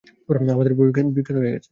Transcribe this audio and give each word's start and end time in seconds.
আমাদের 0.49 0.73
বাই 0.77 0.85
বিখ্যাত 1.09 1.37
হয়ে 1.39 1.53
গেছে! 1.55 1.69